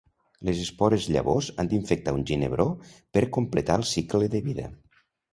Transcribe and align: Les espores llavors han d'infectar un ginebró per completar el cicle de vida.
Les 0.47 0.59
espores 0.61 1.03
llavors 1.15 1.49
han 1.63 1.67
d'infectar 1.73 2.13
un 2.19 2.23
ginebró 2.31 2.65
per 3.17 3.23
completar 3.37 3.75
el 3.81 3.85
cicle 3.91 4.23
de 4.37 4.41
vida. 4.47 4.65